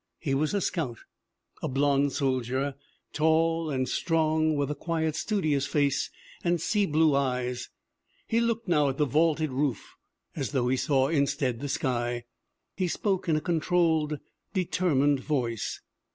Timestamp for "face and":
5.67-6.59